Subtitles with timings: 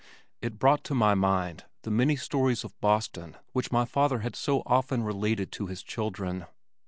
[0.41, 4.63] It brought to my mind the many stories of Boston which my father had so
[4.65, 6.47] often related to his children.